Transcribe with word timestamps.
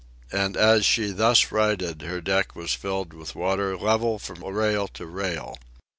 And 0.31 0.57
as 0.57 0.83
she 0.83 1.11
thus 1.11 1.51
righted 1.51 2.01
her 2.01 2.21
deck 2.21 2.55
was 2.55 2.73
filled 2.73 3.13
with 3.13 3.35
water 3.35 3.77
level 3.77 4.17
from 4.17 4.43
rail 4.43 4.87
to 4.87 5.05
rail. 5.05 5.59